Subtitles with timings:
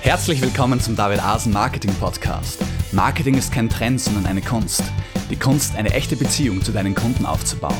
[0.00, 2.64] Herzlich willkommen zum David Asen Marketing Podcast.
[2.92, 4.82] Marketing ist kein Trend, sondern eine Kunst.
[5.28, 7.76] Die Kunst, eine echte Beziehung zu deinen Kunden aufzubauen.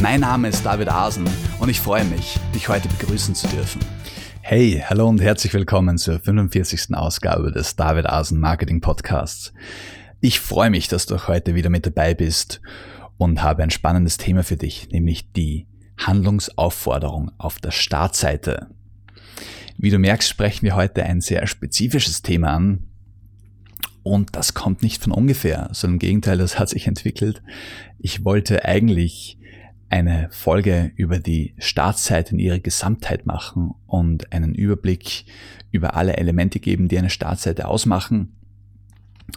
[0.00, 1.28] Mein Name ist David Asen
[1.60, 3.80] und ich freue mich, dich heute begrüßen zu dürfen.
[4.40, 6.94] Hey, hallo und herzlich willkommen zur 45.
[6.94, 9.52] Ausgabe des David Asen Marketing Podcasts.
[10.20, 12.62] Ich freue mich, dass du heute wieder mit dabei bist
[13.18, 15.66] und habe ein spannendes Thema für dich, nämlich die
[15.98, 18.68] Handlungsaufforderung auf der Startseite.
[19.78, 22.84] Wie du merkst, sprechen wir heute ein sehr spezifisches Thema an.
[24.02, 27.42] Und das kommt nicht von ungefähr, sondern im Gegenteil, das hat sich entwickelt.
[27.98, 29.38] Ich wollte eigentlich
[29.88, 35.24] eine Folge über die Startseite in ihrer Gesamtheit machen und einen Überblick
[35.70, 38.36] über alle Elemente geben, die eine Startseite ausmachen.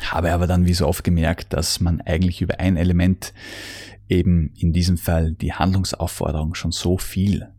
[0.03, 3.33] Habe aber dann wie so oft gemerkt, dass man eigentlich über ein Element,
[4.07, 7.49] eben in diesem Fall die Handlungsaufforderung, schon so viel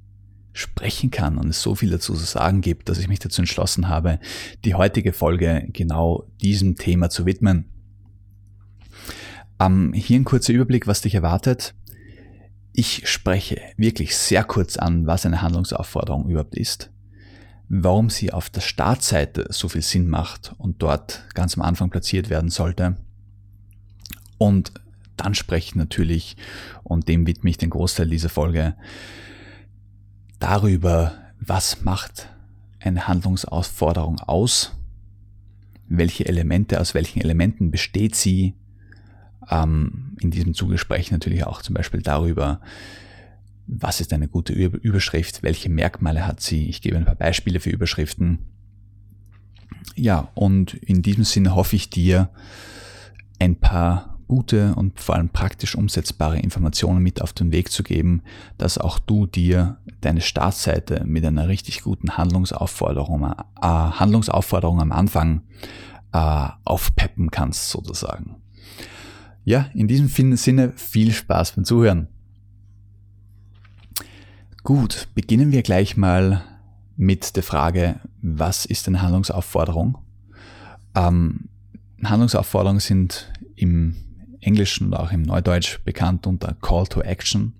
[0.52, 3.88] sprechen kann und es so viel dazu zu sagen gibt, dass ich mich dazu entschlossen
[3.88, 4.18] habe,
[4.64, 7.66] die heutige Folge genau diesem Thema zu widmen.
[9.60, 11.74] Ähm, hier ein kurzer Überblick, was dich erwartet.
[12.72, 16.90] Ich spreche wirklich sehr kurz an, was eine Handlungsaufforderung überhaupt ist,
[17.68, 22.30] warum sie auf der Startseite so viel Sinn macht und dort ganz am Anfang platziert
[22.30, 22.96] werden sollte.
[24.38, 24.72] Und
[25.16, 26.36] dann spreche ich natürlich,
[26.82, 28.74] und dem widme ich den Großteil dieser Folge,
[30.40, 32.28] darüber, was macht
[32.80, 34.74] eine Handlungsaufforderung aus,
[35.86, 38.54] welche Elemente, aus welchen Elementen besteht sie.
[39.48, 42.60] Ähm, in diesem Zuge spreche ich natürlich auch zum Beispiel darüber,
[43.66, 46.68] was ist eine gute Überschrift, welche Merkmale hat sie.
[46.68, 48.40] Ich gebe ein paar Beispiele für Überschriften.
[49.94, 52.30] Ja, und in diesem Sinne hoffe ich dir
[53.38, 58.22] ein paar gute und vor allem praktisch umsetzbare Informationen mit auf den Weg zu geben,
[58.58, 65.42] dass auch du dir deine Startseite mit einer richtig guten Handlungsaufforderung, äh, Handlungsaufforderung am Anfang
[66.12, 68.36] äh, aufpeppen kannst sozusagen.
[69.42, 72.06] Ja, in diesem Sinne viel Spaß beim Zuhören.
[74.62, 76.42] Gut, beginnen wir gleich mal
[76.96, 79.98] mit der Frage, was ist eine Handlungsaufforderung?
[80.94, 81.48] Ähm,
[82.04, 83.96] Handlungsaufforderungen sind im
[84.40, 87.54] Englischen und auch im Neudeutsch bekannt unter Call to Action.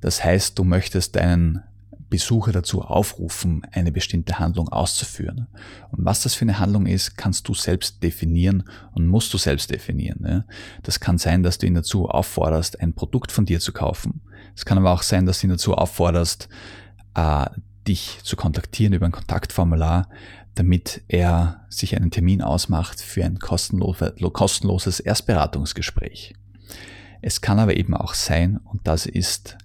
[0.00, 1.62] Das heißt, du möchtest deinen
[2.10, 5.48] Besucher dazu aufrufen, eine bestimmte Handlung auszuführen.
[5.90, 9.70] Und was das für eine Handlung ist, kannst du selbst definieren und musst du selbst
[9.70, 10.44] definieren.
[10.82, 14.20] Das kann sein, dass du ihn dazu aufforderst, ein Produkt von dir zu kaufen.
[14.54, 16.48] Es kann aber auch sein, dass du ihn dazu aufforderst,
[17.14, 17.46] äh,
[17.88, 20.08] dich zu kontaktieren über ein Kontaktformular,
[20.54, 26.34] damit er sich einen Termin ausmacht für ein kostenloses Erstberatungsgespräch.
[27.22, 29.56] Es kann aber eben auch sein, und das ist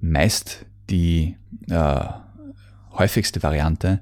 [0.00, 1.36] meist die
[1.68, 2.04] äh,
[2.92, 4.00] häufigste Variante,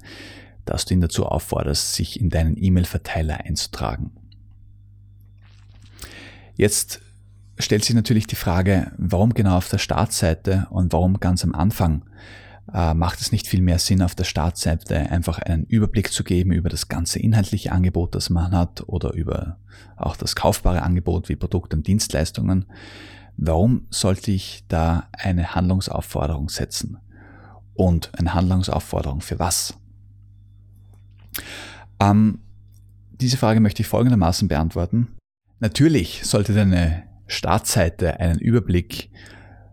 [0.65, 4.11] dass du ihn dazu aufforderst, sich in deinen E-Mail-Verteiler einzutragen.
[6.55, 7.01] Jetzt
[7.59, 12.03] stellt sich natürlich die Frage, warum genau auf der Startseite und warum ganz am Anfang
[12.73, 16.51] äh, macht es nicht viel mehr Sinn, auf der Startseite einfach einen Überblick zu geben
[16.51, 19.57] über das ganze inhaltliche Angebot, das man hat oder über
[19.95, 22.65] auch das kaufbare Angebot wie Produkte und Dienstleistungen.
[23.37, 26.97] Warum sollte ich da eine Handlungsaufforderung setzen?
[27.75, 29.77] Und eine Handlungsaufforderung für was?
[31.99, 32.39] Ähm,
[33.11, 35.09] diese Frage möchte ich folgendermaßen beantworten.
[35.59, 39.11] Natürlich sollte deine Startseite einen Überblick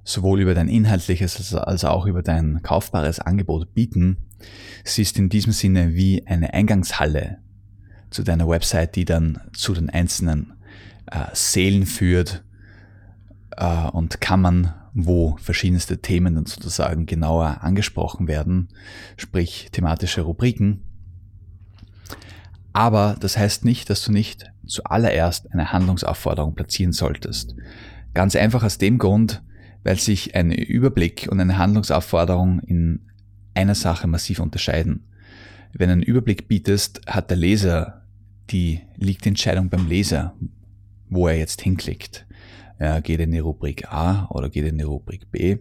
[0.05, 4.19] sowohl über dein inhaltliches als auch über dein kaufbares Angebot bieten.
[4.85, 7.39] Sie ist in diesem Sinne wie eine Eingangshalle
[8.11, 10.53] zu deiner Website, die dann zu den einzelnen
[11.11, 12.45] äh, Seelen führt
[13.57, 18.69] äh, und Kammern, wo verschiedenste Themen dann sozusagen genauer angesprochen werden,
[19.17, 20.83] sprich thematische Rubriken.
[22.73, 27.55] Aber das heißt nicht, dass du nicht zuallererst eine Handlungsaufforderung platzieren solltest.
[28.15, 29.43] Ganz einfach aus dem Grund,
[29.84, 33.00] weil sich ein Überblick und eine Handlungsaufforderung in
[33.55, 35.05] einer Sache massiv unterscheiden.
[35.73, 38.03] Wenn du einen Überblick bietest, hat der Leser,
[38.50, 40.35] die liegt die Entscheidung beim Leser,
[41.09, 42.26] wo er jetzt hinklickt.
[42.79, 45.59] Er geht in die Rubrik A oder geht in die Rubrik B.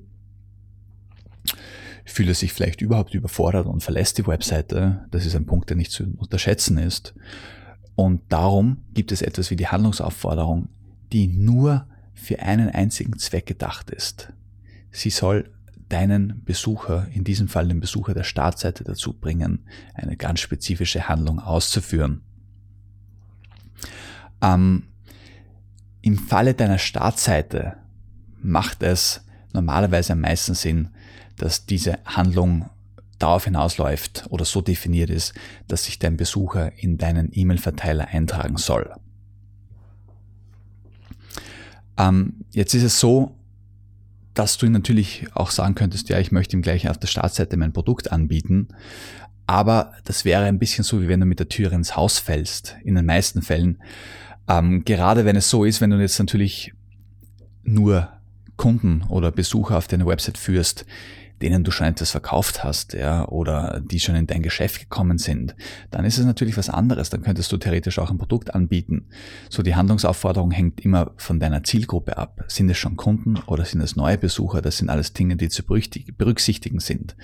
[2.06, 5.06] Fühlt er sich vielleicht überhaupt überfordert und verlässt die Webseite.
[5.12, 7.14] Das ist ein Punkt, der nicht zu unterschätzen ist.
[7.96, 10.70] Und darum gibt es etwas wie die Handlungsaufforderung,
[11.12, 14.32] die nur für einen einzigen Zweck gedacht ist.
[14.92, 15.50] Sie soll
[15.90, 21.40] deinen Besucher, in diesem Fall den Besucher der Startseite dazu bringen, eine ganz spezifische Handlung
[21.40, 22.22] auszuführen.
[24.42, 24.84] Ähm,
[26.02, 27.78] Im Falle deiner Startseite
[28.42, 29.24] macht es
[29.54, 30.90] normalerweise am meisten Sinn,
[31.38, 32.70] dass diese Handlung
[33.20, 35.34] darauf hinausläuft oder so definiert ist,
[35.68, 38.94] dass sich dein Besucher in deinen E-Mail-Verteiler eintragen soll.
[41.98, 43.36] Ähm, jetzt ist es so,
[44.34, 47.74] dass du natürlich auch sagen könntest, ja, ich möchte ihm gleich auf der Startseite mein
[47.74, 48.70] Produkt anbieten.
[49.46, 52.76] Aber das wäre ein bisschen so, wie wenn du mit der Tür ins Haus fällst,
[52.84, 53.80] in den meisten Fällen.
[54.48, 56.74] Ähm, gerade wenn es so ist, wenn du jetzt natürlich
[57.64, 58.10] nur
[58.58, 60.86] Kunden oder Besucher auf deine Website führst,
[61.44, 65.56] denen du schon etwas verkauft hast, ja, oder die schon in dein Geschäft gekommen sind,
[65.92, 67.10] dann ist es natürlich was anderes.
[67.10, 69.10] Dann könntest du theoretisch auch ein Produkt anbieten.
[69.50, 72.46] So die Handlungsaufforderung hängt immer von deiner Zielgruppe ab.
[72.48, 74.62] Sind es schon Kunden oder sind es neue Besucher?
[74.62, 77.18] Das sind alles Dinge, die zu berücksichtigen sind.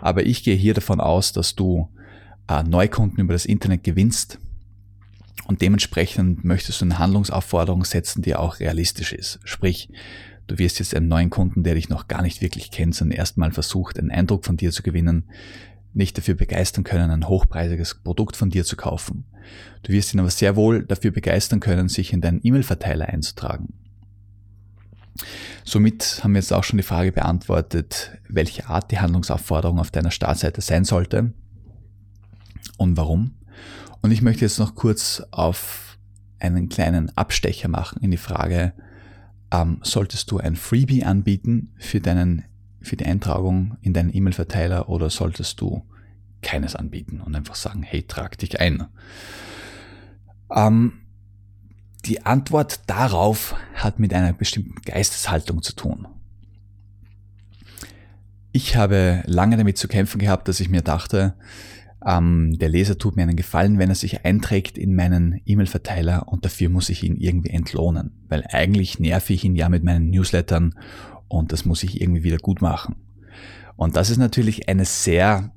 [0.00, 1.90] Aber ich gehe hier davon aus, dass du
[2.48, 4.38] äh, Neukunden über das Internet gewinnst.
[5.46, 9.38] Und dementsprechend möchtest du eine Handlungsaufforderung setzen, die auch realistisch ist.
[9.44, 9.90] Sprich,
[10.46, 13.50] Du wirst jetzt einen neuen Kunden, der dich noch gar nicht wirklich kennt, sondern erstmal
[13.50, 15.24] versucht, einen Eindruck von dir zu gewinnen,
[15.92, 19.24] nicht dafür begeistern können, ein hochpreisiges Produkt von dir zu kaufen.
[19.82, 23.72] Du wirst ihn aber sehr wohl dafür begeistern können, sich in deinen E-Mail-Verteiler einzutragen.
[25.64, 30.10] Somit haben wir jetzt auch schon die Frage beantwortet, welche Art die Handlungsaufforderung auf deiner
[30.10, 31.32] Startseite sein sollte
[32.76, 33.34] und warum.
[34.02, 35.98] Und ich möchte jetzt noch kurz auf
[36.38, 38.74] einen kleinen Abstecher machen in die Frage,
[39.50, 42.44] ähm, solltest du ein Freebie anbieten für, deinen,
[42.80, 45.84] für die Eintragung in deinen E-Mail-Verteiler oder solltest du
[46.42, 48.86] keines anbieten und einfach sagen, hey, trag dich ein.
[50.54, 50.92] Ähm,
[52.04, 56.06] die Antwort darauf hat mit einer bestimmten Geisteshaltung zu tun.
[58.52, 61.34] Ich habe lange damit zu kämpfen gehabt, dass ich mir dachte,
[62.06, 66.44] ähm, der Leser tut mir einen Gefallen, wenn er sich einträgt in meinen E-Mail-Verteiler und
[66.44, 70.76] dafür muss ich ihn irgendwie entlohnen, weil eigentlich nerv ich ihn ja mit meinen Newslettern
[71.26, 72.94] und das muss ich irgendwie wieder gut machen.
[73.74, 75.50] Und das ist natürlich eine sehr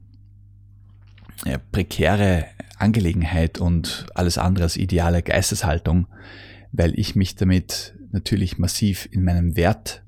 [1.45, 2.45] ja, prekäre
[2.79, 6.07] Angelegenheit und alles andere als ideale Geisteshaltung,
[6.71, 10.03] weil ich mich damit natürlich massiv in meinem Wert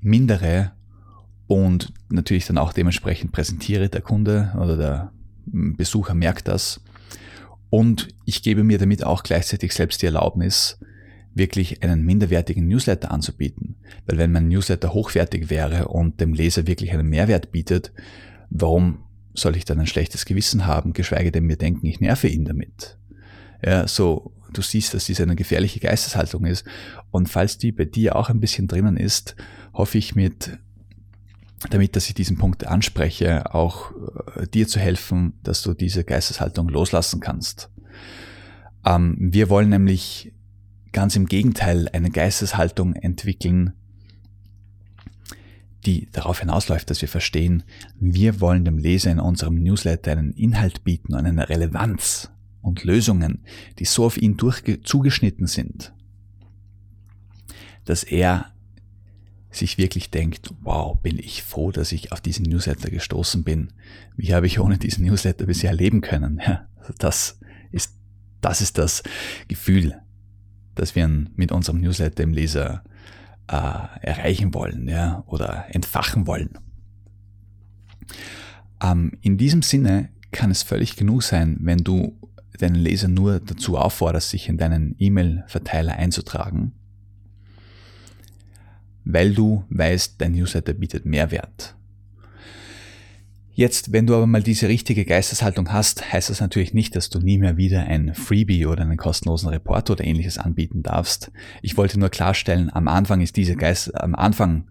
[0.00, 0.72] mindere
[1.46, 5.12] und natürlich dann auch dementsprechend präsentiere der Kunde oder der
[5.76, 6.80] Besucher merkt das.
[7.70, 10.78] Und ich gebe mir damit auch gleichzeitig selbst die Erlaubnis,
[11.34, 13.76] wirklich einen minderwertigen Newsletter anzubieten.
[14.06, 17.92] Weil wenn mein Newsletter hochwertig wäre und dem Leser wirklich einen Mehrwert bietet,
[18.50, 19.04] warum
[19.34, 22.98] soll ich dann ein schlechtes Gewissen haben, geschweige denn mir denken, ich nerve ihn damit.
[23.64, 26.64] Ja, so, du siehst, dass dies eine gefährliche Geisteshaltung ist.
[27.10, 29.36] Und falls die bei dir auch ein bisschen drinnen ist,
[29.72, 30.58] hoffe ich mit
[31.70, 33.92] damit, dass ich diesen Punkt anspreche, auch
[34.36, 37.70] äh, dir zu helfen, dass du diese Geisteshaltung loslassen kannst.
[38.84, 40.32] Ähm, wir wollen nämlich
[40.92, 43.72] ganz im Gegenteil eine Geisteshaltung entwickeln,
[45.84, 47.62] die darauf hinausläuft, dass wir verstehen,
[47.98, 52.30] wir wollen dem Leser in unserem Newsletter einen Inhalt bieten und eine Relevanz
[52.62, 53.44] und Lösungen,
[53.78, 55.92] die so auf ihn zugeschnitten sind,
[57.84, 58.52] dass er
[59.58, 63.72] sich wirklich denkt, wow, bin ich froh, dass ich auf diesen Newsletter gestoßen bin.
[64.16, 66.40] Wie habe ich ohne diesen Newsletter bisher leben können?
[66.44, 67.38] Ja, also das
[67.72, 67.94] ist,
[68.40, 69.02] das ist das
[69.48, 70.00] Gefühl,
[70.74, 72.84] das wir mit unserem Newsletter im Leser
[73.48, 76.58] äh, erreichen wollen, ja, oder entfachen wollen.
[78.82, 82.18] Ähm, in diesem Sinne kann es völlig genug sein, wenn du
[82.58, 86.72] deinen Leser nur dazu aufforderst, sich in deinen E-Mail-Verteiler einzutragen
[89.08, 91.74] weil du weißt, dein Newsletter bietet Mehrwert.
[93.54, 97.18] Jetzt, wenn du aber mal diese richtige Geisteshaltung hast, heißt das natürlich nicht, dass du
[97.18, 101.32] nie mehr wieder ein Freebie oder einen kostenlosen Report oder ähnliches anbieten darfst.
[101.62, 104.68] Ich wollte nur klarstellen, am Anfang ist diese Geist, am Anfang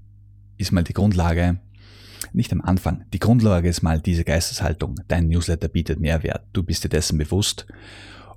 [0.58, 1.60] ist mal die Grundlage,
[2.32, 4.96] nicht am Anfang, die Grundlage ist mal diese Geisteshaltung.
[5.08, 6.46] Dein Newsletter bietet Mehrwert.
[6.54, 7.66] Du bist dir dessen bewusst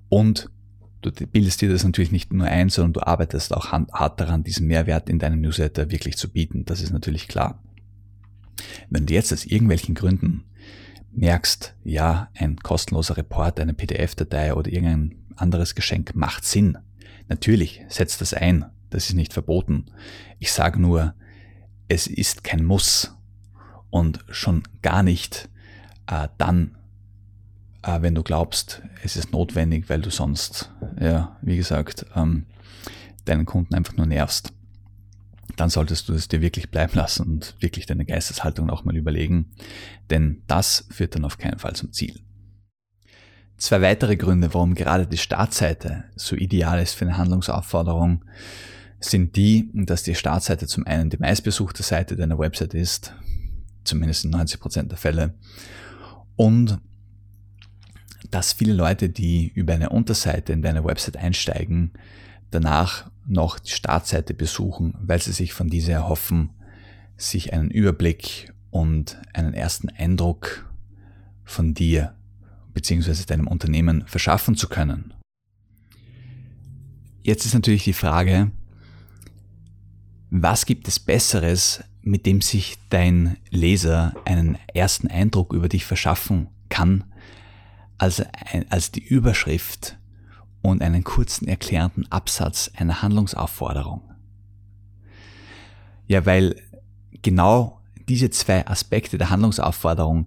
[0.09, 0.51] und
[1.03, 4.67] Du bildest dir das natürlich nicht nur ein, sondern du arbeitest auch hart daran, diesen
[4.67, 6.65] Mehrwert in deinem Newsletter wirklich zu bieten.
[6.67, 7.63] Das ist natürlich klar.
[8.91, 10.45] Wenn du jetzt aus irgendwelchen Gründen
[11.13, 16.77] merkst, ja, ein kostenloser Report, eine PDF-Datei oder irgendein anderes Geschenk macht Sinn.
[17.29, 18.67] Natürlich, setz das ein.
[18.91, 19.87] Das ist nicht verboten.
[20.39, 21.15] Ich sage nur,
[21.89, 23.17] es ist kein Muss.
[23.89, 25.49] Und schon gar nicht
[26.07, 26.77] äh, dann,
[27.83, 32.47] äh, wenn du glaubst, es ist notwendig, weil du sonst, ja, wie gesagt, ähm,
[33.25, 34.53] deinen Kunden einfach nur nervst,
[35.57, 39.51] dann solltest du es dir wirklich bleiben lassen und wirklich deine Geisteshaltung auch mal überlegen,
[40.11, 42.21] denn das führt dann auf keinen Fall zum Ziel.
[43.57, 48.25] Zwei weitere Gründe, warum gerade die Startseite so ideal ist für eine Handlungsaufforderung,
[49.01, 53.15] sind die, dass die Startseite zum einen die meistbesuchte Seite deiner Website ist,
[53.85, 55.35] zumindest in 90% der Fälle.
[56.37, 56.79] Und
[58.31, 61.93] dass viele Leute, die über eine Unterseite in deine Website einsteigen,
[62.51, 66.51] danach noch die Startseite besuchen, weil sie sich von dieser erhoffen,
[67.17, 70.71] sich einen Überblick und einen ersten Eindruck
[71.45, 72.15] von dir
[72.75, 73.25] bzw.
[73.27, 75.15] deinem Unternehmen verschaffen zu können.
[77.23, 78.51] Jetzt ist natürlich die Frage,
[80.31, 86.49] was gibt es Besseres, mit dem sich dein Leser einen ersten Eindruck über dich verschaffen
[86.69, 87.05] kann,
[88.01, 88.23] als,
[88.71, 89.99] als die Überschrift
[90.63, 94.01] und einen kurzen erklärenden Absatz einer Handlungsaufforderung.
[96.09, 96.57] Ja, weil
[97.23, 100.27] genau diese zwei Aspekte der Handlungsaufforderung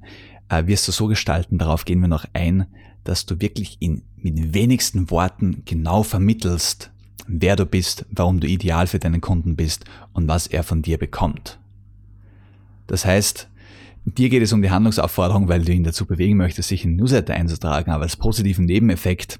[0.49, 2.67] äh, wirst du so gestalten, darauf gehen wir noch ein,
[3.03, 6.91] dass du wirklich in, mit wenigsten Worten genau vermittelst,
[7.27, 10.99] wer du bist, warum du ideal für deinen Kunden bist und was er von dir
[10.99, 11.59] bekommt.
[12.85, 13.49] Das heißt,
[14.05, 17.33] dir geht es um die Handlungsaufforderung, weil du ihn dazu bewegen möchtest, sich in Newsletter
[17.33, 19.39] einzutragen, aber als positiven Nebeneffekt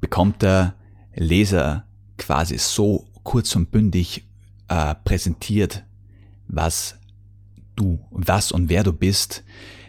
[0.00, 0.74] bekommt der
[1.14, 1.84] Leser
[2.16, 4.26] quasi so kurz und bündig
[4.68, 5.84] äh, präsentiert,
[6.48, 6.98] was
[7.76, 9.44] du, was und wer du bist,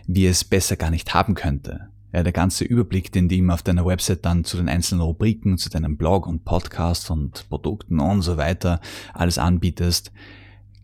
[0.08, 1.88] wie es besser gar nicht haben könnte.
[2.14, 5.58] Ja, der ganze Überblick, den du ihm auf deiner Website dann zu den einzelnen Rubriken,
[5.58, 8.82] zu deinem Blog und Podcast und Produkten und so weiter
[9.14, 10.12] alles anbietest,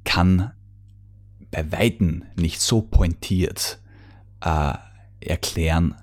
[0.05, 0.51] kann
[1.51, 3.79] bei Weitem nicht so pointiert
[4.41, 4.73] äh,
[5.19, 5.95] erklären,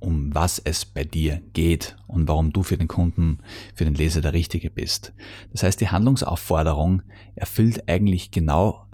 [0.00, 3.38] um was es bei dir geht und warum du für den Kunden,
[3.74, 5.12] für den Leser der Richtige bist.
[5.52, 7.02] Das heißt, die Handlungsaufforderung
[7.34, 8.86] erfüllt eigentlich genau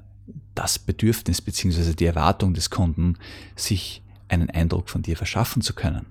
[0.55, 1.95] das Bedürfnis bzw.
[1.95, 3.19] die Erwartung des Kunden,
[3.57, 6.07] sich einen Eindruck von dir verschaffen zu können.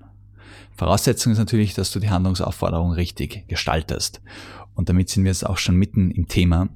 [0.76, 4.20] Voraussetzung ist natürlich, dass du die Handlungsaufforderung richtig gestaltest.
[4.74, 6.68] Und damit sind wir jetzt auch schon mitten im Thema.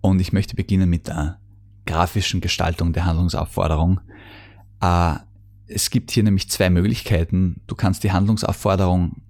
[0.00, 1.38] Und ich möchte beginnen mit der
[1.86, 4.00] grafischen Gestaltung der Handlungsaufforderung.
[4.80, 5.16] Äh,
[5.66, 7.60] es gibt hier nämlich zwei Möglichkeiten.
[7.66, 9.22] Du kannst die Handlungsaufforderung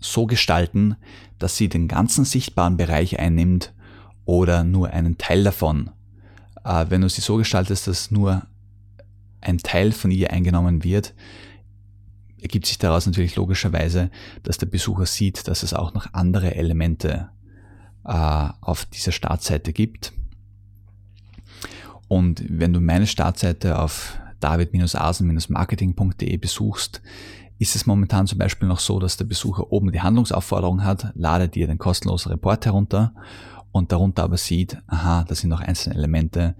[0.00, 0.96] so gestalten,
[1.38, 3.72] dass sie den ganzen sichtbaren Bereich einnimmt
[4.24, 5.90] oder nur einen Teil davon.
[6.64, 8.42] Äh, wenn du sie so gestaltest, dass nur
[9.40, 11.14] ein Teil von ihr eingenommen wird,
[12.40, 14.10] ergibt sich daraus natürlich logischerweise,
[14.42, 17.30] dass der Besucher sieht, dass es auch noch andere Elemente
[18.06, 20.12] auf dieser Startseite gibt.
[22.08, 27.02] Und wenn du meine Startseite auf david-asen-marketing.de besuchst,
[27.58, 31.48] ist es momentan zum Beispiel noch so, dass der Besucher oben die Handlungsaufforderung hat, lade
[31.48, 33.14] dir den kostenlosen Report herunter
[33.72, 36.54] und darunter aber sieht, aha, das sind noch einzelne Elemente,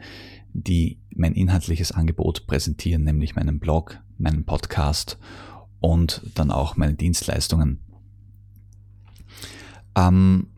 [0.52, 5.18] die mein inhaltliches Angebot präsentieren, nämlich meinen Blog, meinen Podcast
[5.80, 7.80] und dann auch meine Dienstleistungen.
[9.94, 10.48] Ähm,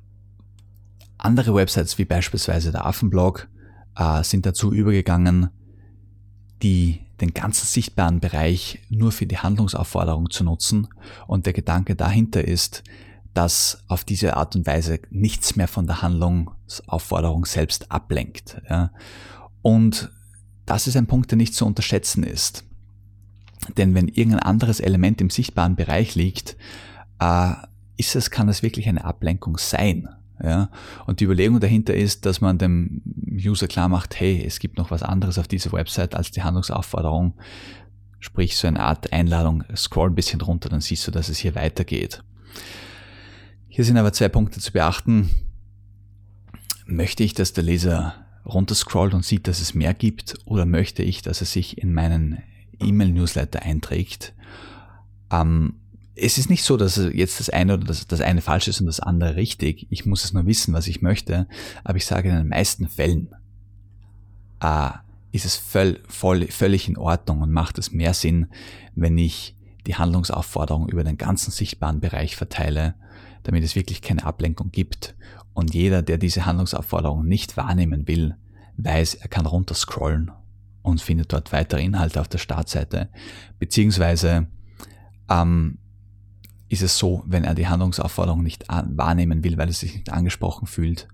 [1.19, 3.49] andere Websites wie beispielsweise der Affenblog
[3.97, 5.51] äh, sind dazu übergegangen,
[6.63, 10.89] die den ganzen sichtbaren Bereich nur für die Handlungsaufforderung zu nutzen.
[11.27, 12.85] Und der Gedanke dahinter ist,
[13.35, 18.61] dass auf diese Art und Weise nichts mehr von der Handlungsaufforderung selbst ablenkt.
[18.69, 18.93] Ja.
[19.63, 20.11] Und
[20.67, 22.65] das ist ein Punkt, der nicht zu unterschätzen ist.
[23.77, 26.57] Denn wenn irgendein anderes Element im sichtbaren Bereich liegt,
[27.21, 27.53] äh,
[27.97, 30.09] ist es, kann es wirklich eine Ablenkung sein.
[30.43, 30.71] Ja?
[31.07, 34.91] Und die Überlegung dahinter ist, dass man dem User klar macht, hey, es gibt noch
[34.91, 37.35] was anderes auf dieser Website als die Handlungsaufforderung.
[38.21, 41.55] Sprich, so eine Art Einladung, scroll ein bisschen runter, dann siehst du, dass es hier
[41.55, 42.23] weitergeht.
[43.69, 45.31] Hier sind aber zwei Punkte zu beachten.
[46.87, 48.15] Möchte ich, dass der Leser
[48.45, 52.43] runterscrollt und sieht, dass es mehr gibt, oder möchte ich, dass er sich in meinen
[52.81, 54.35] E-Mail-Newsletter einträgt?
[55.31, 55.75] Ähm,
[56.21, 58.87] es ist nicht so, dass jetzt das eine oder das, das eine falsch ist und
[58.87, 59.87] das andere richtig.
[59.91, 61.47] Ich muss es nur wissen, was ich möchte.
[61.85, 63.35] Aber ich sage, in den meisten Fällen
[64.61, 64.91] äh,
[65.31, 68.49] ist es voll, voll, völlig in Ordnung und macht es mehr Sinn,
[68.95, 69.57] wenn ich
[69.87, 72.95] die Handlungsaufforderung über den ganzen sichtbaren Bereich verteile,
[73.45, 75.15] damit es wirklich keine Ablenkung gibt.
[75.55, 78.37] Und jeder, der diese Handlungsaufforderung nicht wahrnehmen will,
[78.77, 80.31] weiß, er kann runterscrollen
[80.83, 83.09] und findet dort weitere Inhalte auf der Startseite.
[83.59, 84.49] Beziehungsweise
[85.29, 85.79] ähm,
[86.69, 90.67] ist es so, wenn er die Handlungsaufforderung nicht wahrnehmen will, weil er sich nicht angesprochen
[90.67, 91.09] fühlt,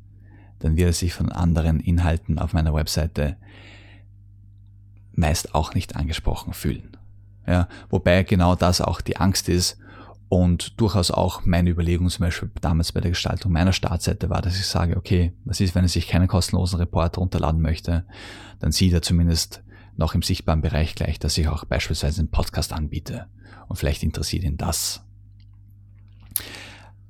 [0.58, 3.36] dann wird er sich von anderen Inhalten auf meiner Webseite
[5.12, 6.96] meist auch nicht angesprochen fühlen.
[7.46, 9.78] Ja, wobei genau das auch die Angst ist
[10.28, 14.58] und durchaus auch meine Überlegung zum Beispiel damals bei der Gestaltung meiner Startseite war, dass
[14.58, 18.06] ich sage, okay, was ist, wenn er sich keinen kostenlosen Report runterladen möchte,
[18.58, 19.62] dann sieht er zumindest
[19.96, 23.26] noch im sichtbaren Bereich gleich, dass ich auch beispielsweise einen Podcast anbiete
[23.68, 25.04] und vielleicht interessiert ihn das.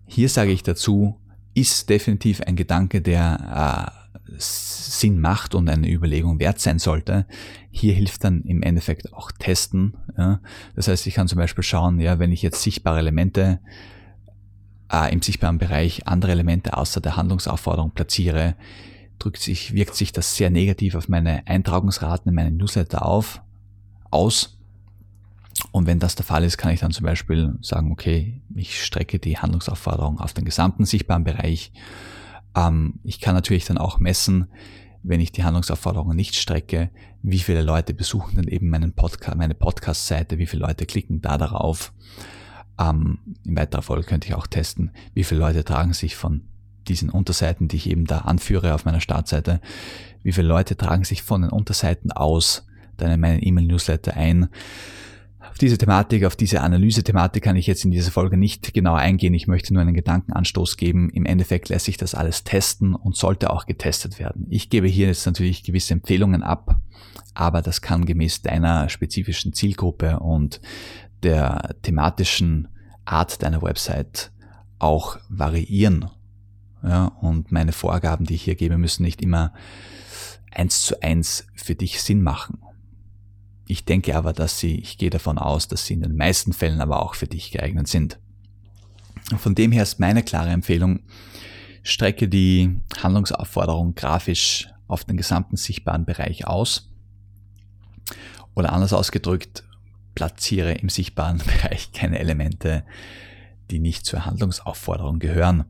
[0.06, 1.20] Hier sage ich dazu,
[1.54, 3.92] ist definitiv ein Gedanke, der
[4.36, 7.26] Sinn macht und eine Überlegung wert sein sollte.
[7.70, 9.96] Hier hilft dann im Endeffekt auch Testen.
[10.16, 10.40] Ja.
[10.76, 13.60] Das heißt, ich kann zum Beispiel schauen, ja, wenn ich jetzt sichtbare Elemente
[14.90, 18.56] äh, im sichtbaren Bereich andere Elemente außer der Handlungsaufforderung platziere,
[19.18, 23.42] drückt sich, wirkt sich das sehr negativ auf meine Eintragungsraten in meinen Newsletter auf,
[24.10, 24.58] aus.
[25.74, 29.18] Und wenn das der Fall ist, kann ich dann zum Beispiel sagen, okay, ich strecke
[29.18, 31.72] die Handlungsaufforderung auf den gesamten sichtbaren Bereich.
[32.54, 34.46] Ähm, ich kann natürlich dann auch messen,
[35.02, 36.90] wenn ich die Handlungsaufforderungen nicht strecke,
[37.22, 41.38] wie viele Leute besuchen dann eben meinen Podcast, meine Podcast-Seite, wie viele Leute klicken da
[41.38, 41.92] darauf.
[42.78, 46.42] Ähm, in weiterer Folge könnte ich auch testen, wie viele Leute tragen sich von
[46.86, 49.60] diesen Unterseiten, die ich eben da anführe auf meiner Startseite,
[50.22, 52.64] wie viele Leute tragen sich von den Unterseiten aus
[52.96, 54.48] dann in meinen E-Mail-Newsletter ein.
[55.50, 59.34] Auf diese Thematik, auf diese Analyse-Thematik kann ich jetzt in dieser Folge nicht genau eingehen.
[59.34, 61.10] Ich möchte nur einen Gedankenanstoß geben.
[61.10, 64.46] Im Endeffekt lässt sich das alles testen und sollte auch getestet werden.
[64.50, 66.80] Ich gebe hier jetzt natürlich gewisse Empfehlungen ab,
[67.34, 70.60] aber das kann gemäß deiner spezifischen Zielgruppe und
[71.22, 72.68] der thematischen
[73.04, 74.32] Art deiner Website
[74.78, 76.10] auch variieren.
[76.82, 79.52] Ja, und meine Vorgaben, die ich hier gebe, müssen nicht immer
[80.50, 82.58] eins zu eins für dich Sinn machen.
[83.66, 86.80] Ich denke aber, dass sie, ich gehe davon aus, dass sie in den meisten Fällen
[86.80, 88.18] aber auch für dich geeignet sind.
[89.38, 91.00] Von dem her ist meine klare Empfehlung,
[91.82, 96.90] strecke die Handlungsaufforderung grafisch auf den gesamten sichtbaren Bereich aus.
[98.54, 99.64] Oder anders ausgedrückt,
[100.14, 102.84] platziere im sichtbaren Bereich keine Elemente,
[103.70, 105.64] die nicht zur Handlungsaufforderung gehören.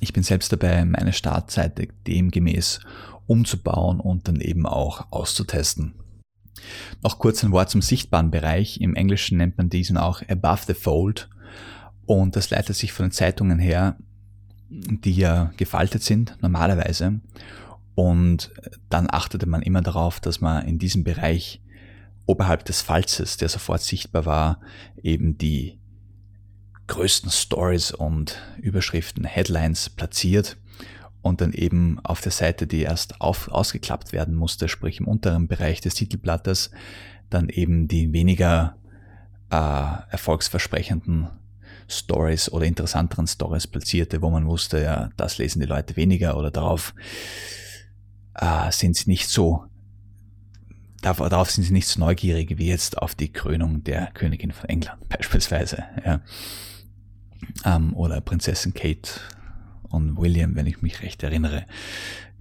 [0.00, 2.80] Ich bin selbst dabei, meine Startseite demgemäß
[3.26, 5.94] umzubauen und dann eben auch auszutesten.
[7.02, 8.80] Noch kurz ein Wort zum sichtbaren Bereich.
[8.80, 11.28] Im Englischen nennt man diesen auch above the fold.
[12.06, 13.96] Und das leitet sich von den Zeitungen her,
[14.68, 17.20] die ja gefaltet sind, normalerweise.
[17.94, 18.52] Und
[18.90, 21.60] dann achtete man immer darauf, dass man in diesem Bereich
[22.26, 24.60] oberhalb des Falzes, der sofort sichtbar war,
[25.02, 25.78] eben die
[26.88, 30.56] größten Stories und Überschriften, Headlines platziert
[31.26, 35.48] und dann eben auf der Seite, die erst auf, ausgeklappt werden musste, sprich im unteren
[35.48, 36.70] Bereich des Titelblattes,
[37.30, 38.76] dann eben die weniger
[39.50, 41.28] äh, erfolgsversprechenden
[41.88, 46.50] Stories oder interessanteren Stories platzierte, wo man wusste, ja, das lesen die Leute weniger oder
[46.50, 46.94] darauf
[48.34, 49.64] äh, sind sie nicht so
[51.02, 55.08] darauf sind sie nicht so neugierig wie jetzt auf die Krönung der Königin von England
[55.08, 55.84] beispielsweise.
[56.04, 56.20] Ja.
[57.64, 59.10] Ähm, oder Prinzessin Kate
[59.90, 61.64] und William, wenn ich mich recht erinnere,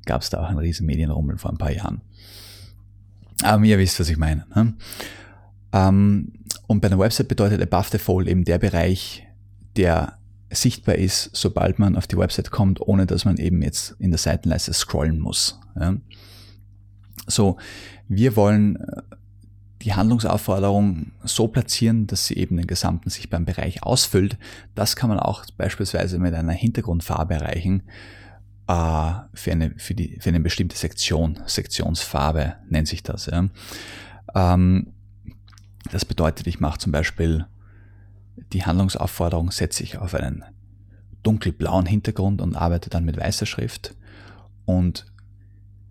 [0.05, 2.01] gab es da auch einen riesen Medienrummel vor ein paar Jahren.
[3.43, 4.45] Aber ihr wisst, was ich meine.
[4.55, 4.73] Ne?
[5.73, 6.33] Ähm,
[6.67, 9.27] und bei einer Website bedeutet Above the Fold eben der Bereich,
[9.75, 10.17] der
[10.49, 14.17] sichtbar ist, sobald man auf die Website kommt, ohne dass man eben jetzt in der
[14.17, 15.59] Seitenleiste scrollen muss.
[15.75, 15.95] Ja?
[17.27, 17.57] So,
[18.07, 19.01] wir wollen äh,
[19.85, 24.35] die Handlungsaufforderung so platzieren, dass sie eben den gesamten sichtbaren Bereich ausfüllt.
[24.73, 27.83] Das kann man auch beispielsweise mit einer Hintergrundfarbe erreichen
[28.67, 31.39] äh, für, eine, für, die, für eine bestimmte Sektion.
[31.45, 33.27] Sektionsfarbe nennt sich das.
[33.27, 33.47] Ja.
[34.33, 34.93] Ähm,
[35.91, 37.45] das bedeutet, ich mache zum Beispiel
[38.53, 40.43] die Handlungsaufforderung, setze ich auf einen
[41.21, 43.93] dunkelblauen Hintergrund und arbeite dann mit weißer Schrift.
[44.65, 45.05] Und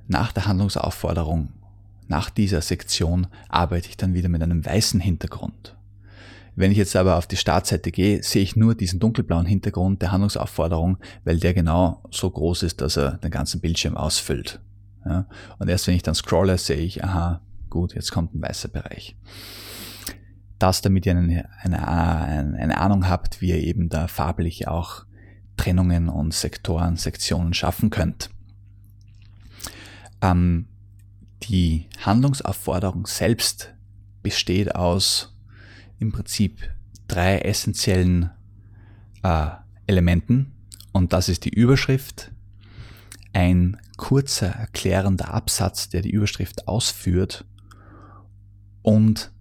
[0.08, 1.52] nach der Handlungsaufforderung
[2.08, 5.76] nach dieser Sektion arbeite ich dann wieder mit einem weißen Hintergrund.
[6.56, 10.12] Wenn ich jetzt aber auf die Startseite gehe, sehe ich nur diesen dunkelblauen Hintergrund der
[10.12, 14.60] Handlungsaufforderung, weil der genau so groß ist, dass er den ganzen Bildschirm ausfüllt.
[15.04, 15.26] Ja?
[15.58, 17.40] Und erst wenn ich dann scrolle, sehe ich, aha,
[17.70, 19.16] gut, jetzt kommt ein weißer Bereich.
[20.60, 25.04] Das, damit ihr eine, eine, eine Ahnung habt, wie ihr eben da farblich auch
[25.56, 28.30] Trennungen und Sektoren, Sektionen schaffen könnt.
[30.22, 30.66] Ähm,
[31.46, 33.74] die Handlungsaufforderung selbst
[34.22, 35.34] besteht aus
[35.98, 36.70] im Prinzip
[37.08, 38.30] drei essentiellen
[39.22, 39.48] äh,
[39.86, 40.52] Elementen
[40.92, 42.30] und das ist die Überschrift,
[43.32, 47.44] ein kurzer erklärender Absatz, der die Überschrift ausführt
[48.82, 49.32] und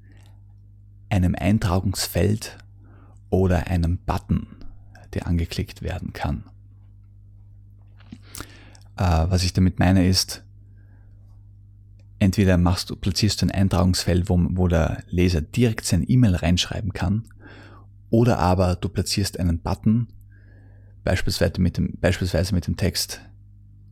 [1.09, 2.57] einem Eintragungsfeld
[3.29, 4.47] oder einem Button,
[5.13, 6.43] der angeklickt werden kann.
[8.97, 10.43] Äh, was ich damit meine ist,
[12.23, 16.93] Entweder machst du, platzierst du ein Eintragungsfeld, wo, wo der Leser direkt sein E-Mail reinschreiben
[16.93, 17.27] kann,
[18.09, 20.07] oder aber du platzierst einen Button,
[21.03, 23.19] beispielsweise mit dem, beispielsweise mit dem Text,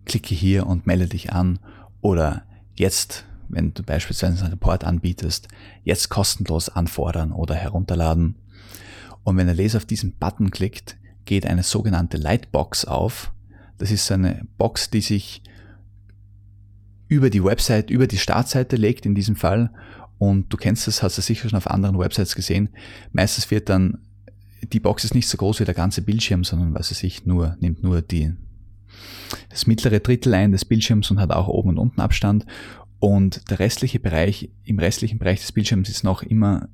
[0.06, 1.60] klicke hier und melde dich an,
[2.00, 5.50] oder jetzt, wenn du beispielsweise einen Report anbietest,
[5.84, 8.36] jetzt kostenlos anfordern oder herunterladen.
[9.24, 13.34] Und wenn der Leser auf diesen Button klickt, geht eine sogenannte Lightbox auf.
[13.78, 15.44] Das ist eine Box, die sich
[17.12, 19.70] über die Website, über die Startseite legt in diesem Fall.
[20.18, 22.70] Und du kennst das, hast du sicher schon auf anderen Websites gesehen.
[23.12, 23.98] Meistens wird dann,
[24.72, 27.58] die Box ist nicht so groß wie der ganze Bildschirm, sondern was weiß ich, nur,
[27.60, 28.32] nimmt nur die,
[29.50, 32.46] das mittlere Drittel ein des Bildschirms und hat auch oben und unten Abstand.
[33.00, 36.70] Und der restliche Bereich, im restlichen Bereich des Bildschirms ist noch immer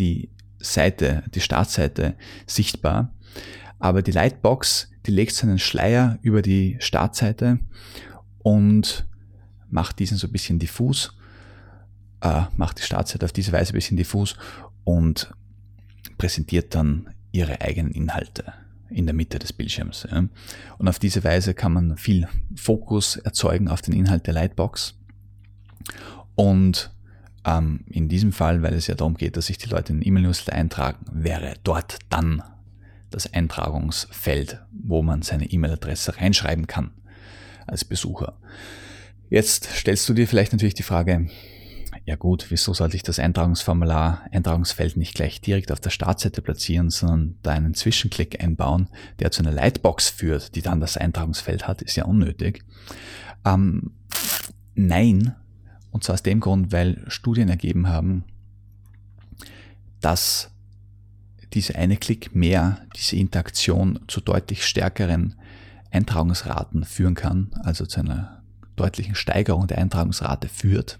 [0.00, 3.14] die Seite, die Startseite sichtbar.
[3.78, 7.60] Aber die Lightbox, die legt seinen Schleier über die Startseite
[8.42, 9.06] und
[9.76, 11.12] macht diesen so ein bisschen diffus,
[12.22, 14.34] äh, macht die Startseite auf diese Weise ein bisschen diffus
[14.84, 15.30] und
[16.16, 18.54] präsentiert dann ihre eigenen Inhalte
[18.88, 20.06] in der Mitte des Bildschirms.
[20.10, 20.26] Ja.
[20.78, 24.94] Und auf diese Weise kann man viel Fokus erzeugen auf den Inhalt der Lightbox.
[26.34, 26.90] Und
[27.44, 30.08] ähm, in diesem Fall, weil es ja darum geht, dass sich die Leute in den
[30.08, 32.42] E-Mail-Newsletter eintragen, wäre dort dann
[33.10, 36.92] das Eintragungsfeld, wo man seine E-Mail-Adresse reinschreiben kann
[37.66, 38.38] als Besucher.
[39.28, 41.28] Jetzt stellst du dir vielleicht natürlich die Frage,
[42.04, 46.90] ja gut, wieso sollte ich das Eintragungsformular, Eintragungsfeld nicht gleich direkt auf der Startseite platzieren,
[46.90, 51.82] sondern da einen Zwischenklick einbauen, der zu einer Lightbox führt, die dann das Eintragungsfeld hat,
[51.82, 52.62] ist ja unnötig.
[53.44, 53.90] Ähm,
[54.74, 55.34] nein,
[55.90, 58.24] und zwar aus dem Grund, weil Studien ergeben haben,
[60.00, 60.52] dass
[61.54, 65.34] diese eine Klick mehr, diese Interaktion zu deutlich stärkeren
[65.90, 68.35] Eintragungsraten führen kann, also zu einer
[68.76, 70.98] deutlichen Steigerung der Eintragungsrate führt.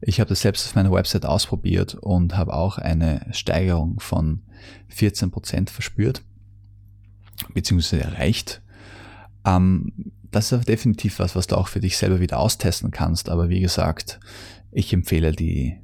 [0.00, 4.42] Ich habe das selbst auf meiner Website ausprobiert und habe auch eine Steigerung von
[4.94, 6.22] 14% verspürt,
[7.54, 8.62] beziehungsweise erreicht.
[9.44, 9.92] Ähm,
[10.30, 13.28] das ist definitiv was, was du auch für dich selber wieder austesten kannst.
[13.28, 14.18] Aber wie gesagt,
[14.72, 15.78] ich empfehle die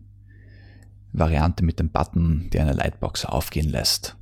[1.12, 4.16] Variante mit dem Button, der eine Lightbox aufgehen lässt.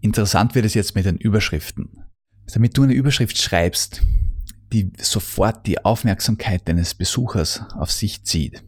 [0.00, 2.04] Interessant wird es jetzt mit den Überschriften.
[2.52, 4.02] Damit du eine Überschrift schreibst,
[4.72, 8.62] die sofort die Aufmerksamkeit deines Besuchers auf sich zieht,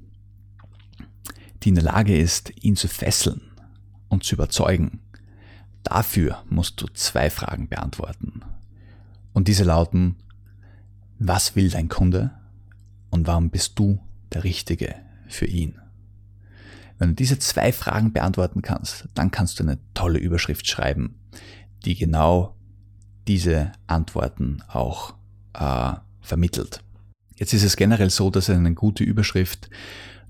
[1.62, 3.40] die in der Lage ist, ihn zu fesseln
[4.08, 5.00] und zu überzeugen,
[5.84, 8.42] dafür musst du zwei Fragen beantworten.
[9.32, 10.16] Und diese lauten,
[11.18, 12.32] was will dein Kunde
[13.10, 14.00] und warum bist du
[14.32, 14.96] der Richtige
[15.28, 15.78] für ihn?
[16.98, 21.16] Wenn du diese zwei Fragen beantworten kannst, dann kannst du eine tolle Überschrift schreiben,
[21.84, 22.56] die genau
[23.26, 25.14] diese Antworten auch
[25.54, 26.82] äh, vermittelt.
[27.36, 29.68] Jetzt ist es generell so, dass eine gute Überschrift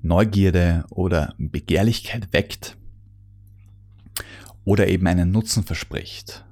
[0.02, 2.76] Neugierde oder Begehrlichkeit weckt
[4.64, 6.44] oder eben einen Nutzen verspricht.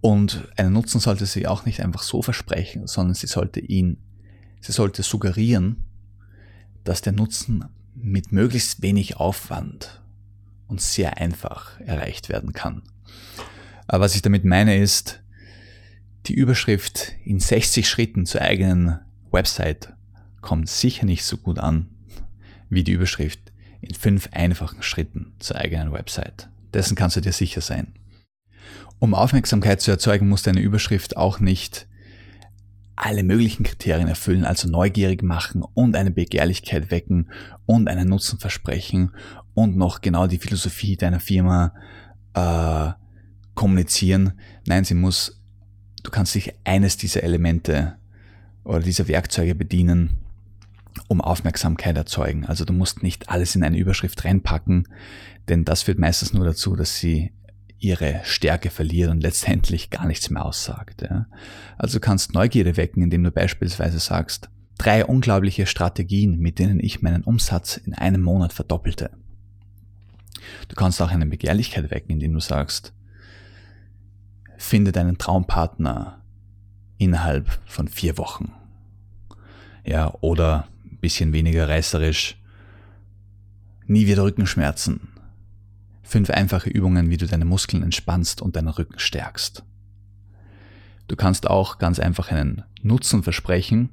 [0.00, 3.98] Und einen Nutzen sollte sie auch nicht einfach so versprechen, sondern sie sollte ihn,
[4.60, 5.84] sie sollte suggerieren,
[6.84, 7.64] dass der Nutzen
[7.94, 10.00] mit möglichst wenig Aufwand
[10.68, 12.82] und sehr einfach erreicht werden kann.
[13.86, 15.20] Aber was ich damit meine ist,
[16.28, 18.98] die Überschrift in 60 Schritten zur eigenen
[19.30, 19.94] Website
[20.40, 21.88] kommt sicher nicht so gut an
[22.70, 23.40] wie die Überschrift
[23.80, 26.50] in fünf einfachen Schritten zur eigenen Website.
[26.74, 27.94] Dessen kannst du dir sicher sein.
[28.98, 31.86] Um Aufmerksamkeit zu erzeugen, muss deine Überschrift auch nicht
[32.94, 37.30] alle möglichen Kriterien erfüllen, also neugierig machen und eine Begehrlichkeit wecken
[37.64, 39.12] und einen Nutzen versprechen
[39.54, 41.72] und noch genau die Philosophie deiner Firma
[42.34, 42.90] äh,
[43.54, 44.32] kommunizieren.
[44.66, 45.37] Nein, sie muss,
[46.08, 47.96] du kannst dich eines dieser Elemente
[48.64, 50.16] oder dieser Werkzeuge bedienen,
[51.06, 52.46] um Aufmerksamkeit erzeugen.
[52.46, 54.88] Also du musst nicht alles in eine Überschrift reinpacken,
[55.50, 57.32] denn das führt meistens nur dazu, dass sie
[57.78, 61.02] ihre Stärke verliert und letztendlich gar nichts mehr aussagt.
[61.02, 61.26] Ja.
[61.76, 67.02] Also du kannst Neugierde wecken, indem du beispielsweise sagst, drei unglaubliche Strategien, mit denen ich
[67.02, 69.10] meinen Umsatz in einem Monat verdoppelte.
[70.68, 72.94] Du kannst auch eine Begehrlichkeit wecken, indem du sagst,
[74.58, 76.20] finde deinen Traumpartner
[76.98, 78.52] innerhalb von vier Wochen.
[79.84, 82.36] Ja, oder ein bisschen weniger reißerisch,
[83.86, 85.08] nie wieder Rückenschmerzen
[86.08, 89.62] Fünf einfache Übungen, wie du deine Muskeln entspannst und deinen Rücken stärkst.
[91.06, 93.90] Du kannst auch ganz einfach einen Nutzen versprechen,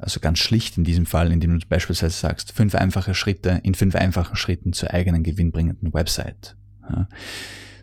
[0.00, 3.96] also ganz schlicht in diesem Fall, indem du beispielsweise sagst, fünf einfache Schritte in fünf
[3.96, 6.56] einfachen Schritten zur eigenen gewinnbringenden Website.
[6.88, 7.08] Ja.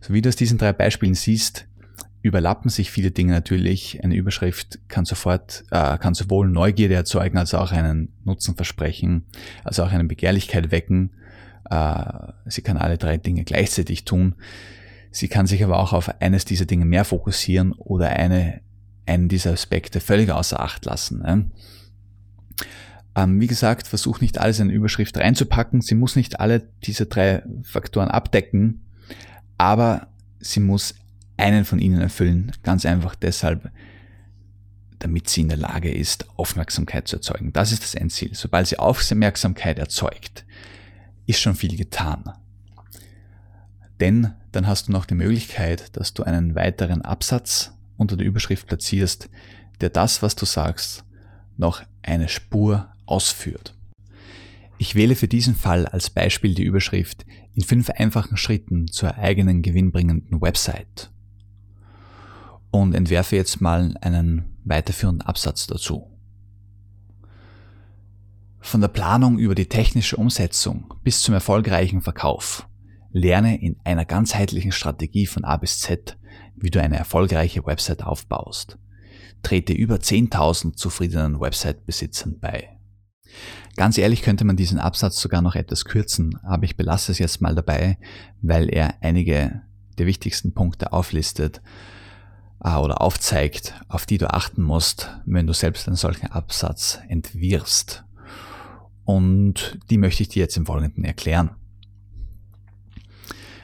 [0.05, 1.67] So wie du aus diesen drei Beispielen siehst,
[2.21, 4.03] überlappen sich viele Dinge natürlich.
[4.03, 9.25] Eine Überschrift kann sofort, äh, kann sowohl Neugierde erzeugen, als auch einen Nutzen versprechen,
[9.63, 11.11] als auch eine Begehrlichkeit wecken
[11.69, 14.35] äh, sie kann alle drei Dinge gleichzeitig tun.
[15.11, 18.61] Sie kann sich aber auch auf eines dieser Dinge mehr fokussieren oder eine,
[19.05, 21.51] einen dieser Aspekte völlig außer Acht lassen.
[23.15, 25.81] Ähm, wie gesagt, versuch nicht alles in eine Überschrift reinzupacken.
[25.81, 28.85] Sie muss nicht alle diese drei Faktoren abdecken,
[29.57, 30.07] aber
[30.39, 30.95] sie muss
[31.37, 33.71] einen von ihnen erfüllen, ganz einfach deshalb,
[34.99, 37.51] damit sie in der Lage ist, Aufmerksamkeit zu erzeugen.
[37.51, 38.33] Das ist das Endziel.
[38.33, 40.45] Sobald sie Aufmerksamkeit erzeugt,
[41.25, 42.31] ist schon viel getan.
[43.99, 48.67] Denn dann hast du noch die Möglichkeit, dass du einen weiteren Absatz unter der Überschrift
[48.67, 49.29] platzierst,
[49.81, 51.03] der das, was du sagst,
[51.57, 53.73] noch eine Spur ausführt.
[54.77, 59.61] Ich wähle für diesen Fall als Beispiel die Überschrift in fünf einfachen Schritten zur eigenen
[59.61, 61.09] gewinnbringenden Website
[62.69, 66.11] und entwerfe jetzt mal einen weiterführenden Absatz dazu.
[68.59, 72.67] Von der Planung über die technische Umsetzung bis zum erfolgreichen Verkauf
[73.11, 76.17] lerne in einer ganzheitlichen Strategie von A bis Z,
[76.57, 78.77] wie du eine erfolgreiche Website aufbaust.
[79.43, 82.77] Trete über 10.000 zufriedenen Website-Besitzern bei.
[83.75, 87.41] Ganz ehrlich könnte man diesen Absatz sogar noch etwas kürzen, aber ich belasse es jetzt
[87.41, 87.97] mal dabei,
[88.41, 89.61] weil er einige
[89.97, 91.61] der wichtigsten Punkte auflistet
[92.63, 98.05] äh, oder aufzeigt, auf die du achten musst, wenn du selbst einen solchen Absatz entwirfst.
[99.03, 101.51] Und die möchte ich dir jetzt im Folgenden erklären.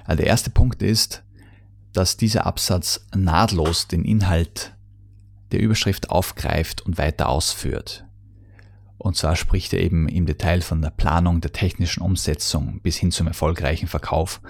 [0.04, 1.24] Also der erste Punkt ist,
[1.94, 4.76] dass dieser Absatz nahtlos den Inhalt
[5.52, 8.06] der Überschrift aufgreift und weiter ausführt.
[9.02, 13.10] Und zwar spricht er eben im Detail von der Planung der technischen Umsetzung bis hin
[13.10, 14.42] zum erfolgreichen Verkauf,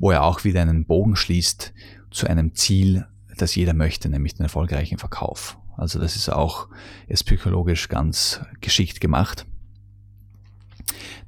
[0.00, 1.72] wo er auch wieder einen Bogen schließt
[2.10, 5.58] zu einem Ziel, das jeder möchte, nämlich den erfolgreichen Verkauf.
[5.76, 6.66] Also das ist auch
[7.06, 9.46] ist psychologisch ganz geschickt gemacht.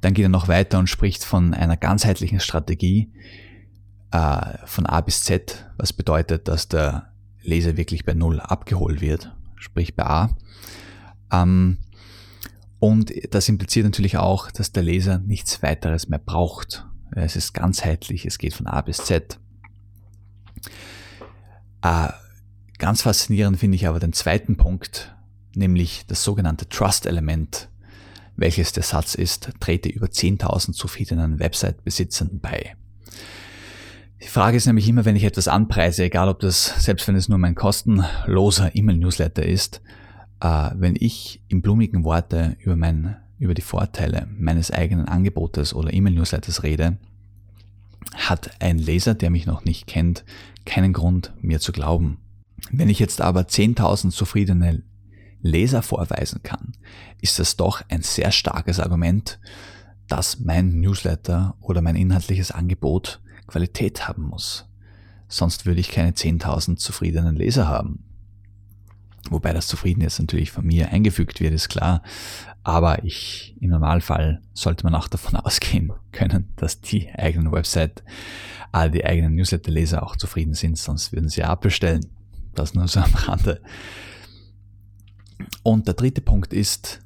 [0.01, 3.13] Dann geht er noch weiter und spricht von einer ganzheitlichen Strategie
[4.11, 9.33] äh, von A bis Z, was bedeutet, dass der Leser wirklich bei Null abgeholt wird,
[9.55, 10.35] sprich bei A.
[11.31, 11.77] Ähm,
[12.83, 16.85] und das impliziert natürlich auch, dass der Leser nichts weiteres mehr braucht.
[17.15, 19.39] Es ist ganzheitlich, es geht von A bis Z.
[21.81, 22.09] Äh,
[22.79, 25.15] ganz faszinierend finde ich aber den zweiten Punkt,
[25.55, 27.69] nämlich das sogenannte Trust-Element,
[28.35, 32.75] welches der Satz ist, trete über 10.000 zufriedenen Website-Besitzern bei.
[34.21, 37.29] Die Frage ist nämlich immer, wenn ich etwas anpreise, egal ob das, selbst wenn es
[37.29, 39.81] nur mein kostenloser E-Mail-Newsletter ist,
[40.43, 45.93] äh, wenn ich in blumigen Worte über, mein, über die Vorteile meines eigenen Angebotes oder
[45.93, 46.97] E-Mail-Newsletters rede,
[48.13, 50.25] hat ein Leser, der mich noch nicht kennt,
[50.65, 52.19] keinen Grund, mir zu glauben.
[52.71, 54.83] Wenn ich jetzt aber 10.000 zufriedene
[55.41, 56.73] Leser vorweisen kann,
[57.21, 59.39] ist das doch ein sehr starkes Argument,
[60.07, 64.69] dass mein Newsletter oder mein inhaltliches Angebot Qualität haben muss.
[65.27, 68.03] Sonst würde ich keine 10.000 zufriedenen Leser haben.
[69.29, 72.01] Wobei das Zufrieden jetzt natürlich von mir eingefügt wird, ist klar.
[72.63, 78.03] Aber ich, im Normalfall sollte man auch davon ausgehen können, dass die eigenen Website,
[78.71, 82.05] all die eigenen Newsletter-Leser auch zufrieden sind, sonst würden sie abbestellen.
[82.55, 83.61] Das nur so am Rande.
[85.63, 87.01] Und der dritte Punkt ist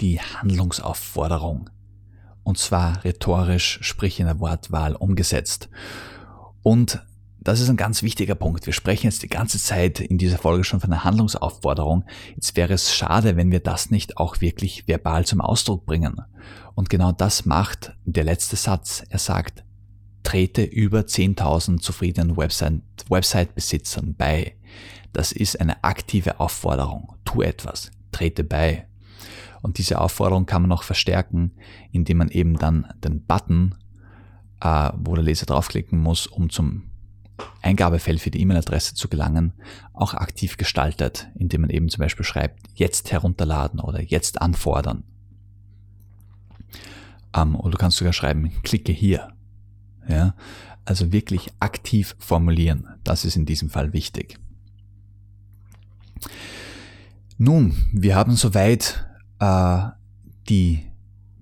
[0.00, 1.70] die Handlungsaufforderung.
[2.42, 5.68] Und zwar rhetorisch, sprich in der Wortwahl umgesetzt.
[6.62, 7.04] Und
[7.42, 8.66] das ist ein ganz wichtiger Punkt.
[8.66, 12.04] Wir sprechen jetzt die ganze Zeit in dieser Folge schon von einer Handlungsaufforderung.
[12.34, 16.20] Jetzt wäre es schade, wenn wir das nicht auch wirklich verbal zum Ausdruck bringen.
[16.74, 19.04] Und genau das macht der letzte Satz.
[19.08, 19.64] Er sagt,
[20.22, 24.56] trete über 10.000 zufriedenen Website-Besitzern bei.
[25.14, 27.14] Das ist eine aktive Aufforderung.
[27.24, 27.90] Tu etwas.
[28.12, 28.86] Trete bei.
[29.62, 31.52] Und diese Aufforderung kann man noch verstärken,
[31.90, 33.76] indem man eben dann den Button,
[34.60, 36.89] äh, wo der Leser draufklicken muss, um zum
[37.62, 39.52] Eingabefeld für die E-Mail-Adresse zu gelangen,
[39.92, 45.04] auch aktiv gestaltet, indem man eben zum Beispiel schreibt, jetzt herunterladen oder jetzt anfordern.
[47.34, 49.32] Ähm, oder du kannst sogar schreiben, klicke hier.
[50.08, 50.34] Ja,
[50.84, 52.88] also wirklich aktiv formulieren.
[53.04, 54.38] Das ist in diesem Fall wichtig.
[57.38, 59.06] Nun, wir haben soweit
[59.38, 59.82] äh,
[60.48, 60.89] die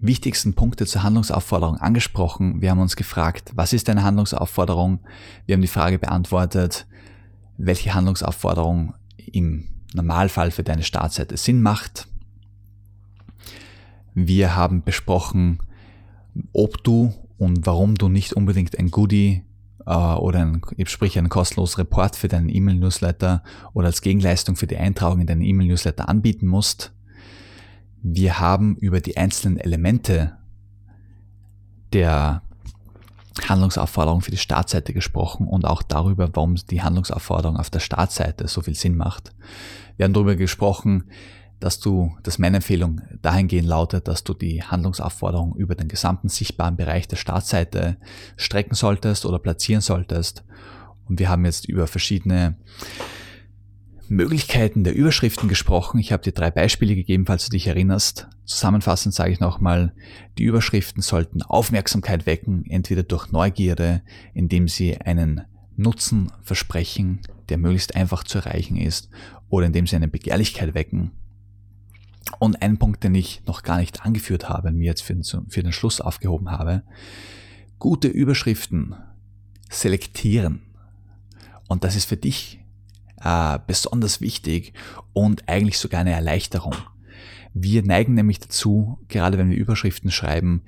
[0.00, 2.60] wichtigsten Punkte zur Handlungsaufforderung angesprochen.
[2.60, 5.00] Wir haben uns gefragt, was ist eine Handlungsaufforderung?
[5.46, 6.86] Wir haben die Frage beantwortet,
[7.56, 8.94] welche Handlungsaufforderung
[9.32, 12.08] im Normalfall für deine Startseite Sinn macht.
[14.14, 15.60] Wir haben besprochen,
[16.52, 19.42] ob du und warum du nicht unbedingt ein Goodie
[19.86, 24.76] äh, oder ein, sprich einen kostenlosen Report für deinen E-Mail-Newsletter oder als Gegenleistung für die
[24.76, 26.92] Eintragung in deinen E-Mail-Newsletter anbieten musst.
[28.02, 30.36] Wir haben über die einzelnen Elemente
[31.92, 32.42] der
[33.46, 38.62] Handlungsaufforderung für die Startseite gesprochen und auch darüber, warum die Handlungsaufforderung auf der Startseite so
[38.62, 39.32] viel Sinn macht.
[39.96, 41.04] Wir haben darüber gesprochen,
[41.60, 46.76] dass du, dass meine Empfehlung dahingehend lautet, dass du die Handlungsaufforderung über den gesamten sichtbaren
[46.76, 47.96] Bereich der Startseite
[48.36, 50.44] strecken solltest oder platzieren solltest
[51.08, 52.56] Und wir haben jetzt über verschiedene
[54.10, 55.98] Möglichkeiten der Überschriften gesprochen.
[55.98, 58.28] Ich habe dir drei Beispiele gegeben, falls du dich erinnerst.
[58.44, 59.92] Zusammenfassend sage ich nochmal,
[60.38, 64.02] die Überschriften sollten Aufmerksamkeit wecken, entweder durch Neugierde,
[64.34, 65.42] indem sie einen
[65.76, 69.10] Nutzen versprechen, der möglichst einfach zu erreichen ist,
[69.48, 71.12] oder indem sie eine Begehrlichkeit wecken.
[72.38, 75.62] Und ein Punkt, den ich noch gar nicht angeführt habe, mir jetzt für den, für
[75.62, 76.82] den Schluss aufgehoben habe,
[77.78, 78.96] gute Überschriften
[79.70, 80.62] selektieren.
[81.68, 82.60] Und das ist für dich
[83.22, 84.72] äh, besonders wichtig
[85.12, 86.74] und eigentlich sogar eine Erleichterung.
[87.54, 90.62] Wir neigen nämlich dazu, gerade wenn wir Überschriften schreiben,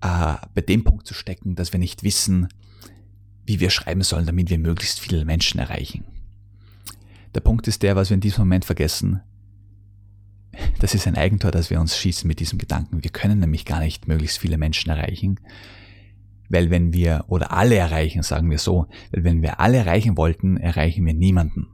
[0.00, 2.48] äh, bei dem Punkt zu stecken, dass wir nicht wissen,
[3.46, 6.04] wie wir schreiben sollen, damit wir möglichst viele Menschen erreichen.
[7.34, 9.20] Der Punkt ist der, was wir in diesem Moment vergessen.
[10.78, 13.02] Das ist ein Eigentor, dass wir uns schießen mit diesem Gedanken.
[13.02, 15.40] Wir können nämlich gar nicht möglichst viele Menschen erreichen,
[16.48, 20.56] weil wenn wir, oder alle erreichen, sagen wir so, weil wenn wir alle erreichen wollten,
[20.56, 21.66] erreichen wir niemanden.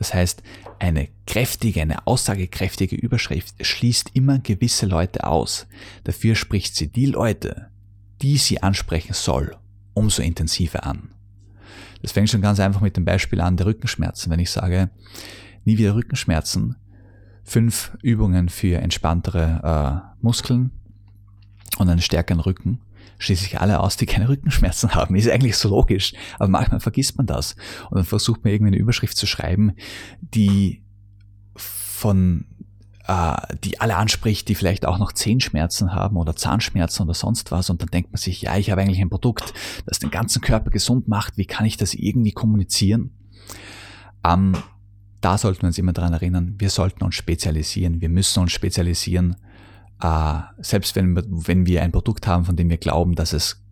[0.00, 0.42] Das heißt,
[0.78, 5.66] eine kräftige, eine aussagekräftige Überschrift schließt immer gewisse Leute aus.
[6.04, 7.68] Dafür spricht sie die Leute,
[8.22, 9.54] die sie ansprechen soll,
[9.92, 11.10] umso intensiver an.
[12.00, 14.32] Das fängt schon ganz einfach mit dem Beispiel an der Rückenschmerzen.
[14.32, 14.88] Wenn ich sage,
[15.66, 16.76] nie wieder Rückenschmerzen,
[17.44, 20.70] fünf Übungen für entspanntere äh, Muskeln
[21.76, 22.80] und einen stärkeren Rücken,
[23.20, 25.14] schließe ich alle aus, die keine Rückenschmerzen haben.
[25.14, 27.54] Ist eigentlich so logisch, aber manchmal vergisst man das.
[27.90, 29.72] Und dann versucht man irgendwie eine Überschrift zu schreiben,
[30.20, 30.82] die
[31.54, 32.46] von
[33.06, 37.70] äh, die alle anspricht, die vielleicht auch noch Zehenschmerzen haben oder Zahnschmerzen oder sonst was.
[37.70, 39.52] Und dann denkt man sich, ja, ich habe eigentlich ein Produkt,
[39.86, 41.36] das den ganzen Körper gesund macht.
[41.36, 43.10] Wie kann ich das irgendwie kommunizieren?
[44.24, 44.56] Ähm,
[45.20, 48.00] da sollten wir uns immer daran erinnern, wir sollten uns spezialisieren.
[48.00, 49.36] Wir müssen uns spezialisieren
[50.00, 53.62] äh, selbst wenn, wenn wir ein Produkt haben, von dem wir glauben, dass es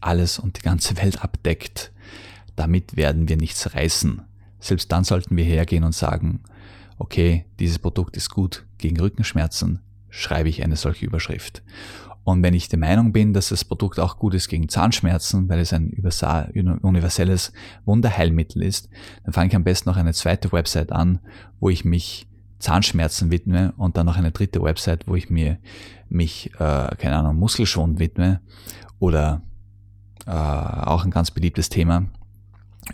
[0.00, 1.92] alles und die ganze Welt abdeckt,
[2.56, 4.22] damit werden wir nichts reißen.
[4.60, 6.40] Selbst dann sollten wir hergehen und sagen,
[6.98, 11.62] okay, dieses Produkt ist gut gegen Rückenschmerzen, schreibe ich eine solche Überschrift.
[12.22, 15.58] Und wenn ich der Meinung bin, dass das Produkt auch gut ist gegen Zahnschmerzen, weil
[15.58, 17.52] es ein universelles
[17.84, 18.88] Wunderheilmittel ist,
[19.24, 21.20] dann fange ich am besten noch eine zweite Website an,
[21.60, 22.26] wo ich mich
[22.58, 25.58] Zahnschmerzen widme und dann noch eine dritte Website, wo ich mir
[26.08, 28.40] mich, äh, keine Ahnung, Muskelschon widme
[28.98, 29.42] oder
[30.26, 32.06] äh, auch ein ganz beliebtes Thema,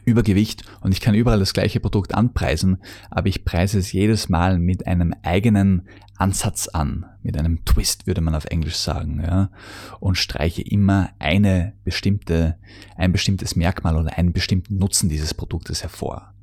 [0.05, 2.79] Übergewicht und ich kann überall das gleiche Produkt anpreisen,
[3.11, 8.21] aber ich preise es jedes Mal mit einem eigenen Ansatz an, mit einem Twist würde
[8.21, 9.51] man auf Englisch sagen, ja,
[9.99, 12.57] und streiche immer eine bestimmte,
[12.97, 16.35] ein bestimmtes Merkmal oder einen bestimmten Nutzen dieses Produktes hervor.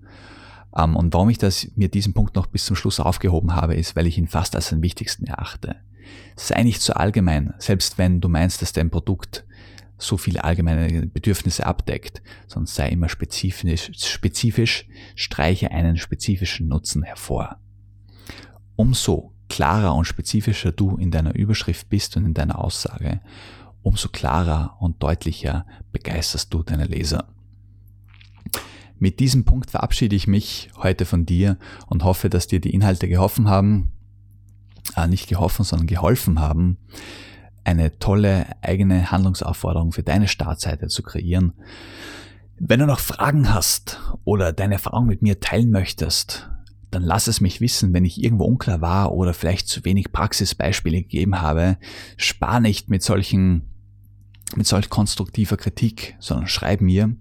[0.77, 3.95] Ähm, und warum ich das, mir diesen Punkt noch bis zum Schluss aufgehoben habe, ist,
[3.95, 5.75] weil ich ihn fast als den wichtigsten erachte.
[6.35, 9.45] Sei nicht zu allgemein, selbst wenn du meinst, dass dein Produkt
[9.97, 17.57] so viele allgemeine Bedürfnisse abdeckt, sondern sei immer spezifisch, spezifisch, streiche einen spezifischen Nutzen hervor.
[18.75, 23.21] Umso klarer und spezifischer du in deiner Überschrift bist und in deiner Aussage,
[23.81, 27.27] umso klarer und deutlicher begeisterst du deine Leser.
[28.99, 31.57] Mit diesem Punkt verabschiede ich mich heute von dir
[31.87, 33.91] und hoffe, dass dir die Inhalte geholfen haben,
[34.95, 36.77] äh, nicht geholfen, sondern geholfen haben,
[37.63, 41.53] eine tolle eigene Handlungsaufforderung für deine Startseite zu kreieren.
[42.59, 46.49] Wenn du noch Fragen hast oder deine Erfahrung mit mir teilen möchtest,
[46.89, 51.01] dann lass es mich wissen, wenn ich irgendwo unklar war oder vielleicht zu wenig Praxisbeispiele
[51.01, 51.77] gegeben habe.
[52.15, 53.69] Spar nicht mit solchen,
[54.55, 57.15] mit solch konstruktiver Kritik, sondern schreib mir.